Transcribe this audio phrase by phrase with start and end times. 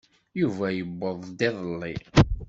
[0.39, 1.93] Yuba yewweḍ-d iḍelli.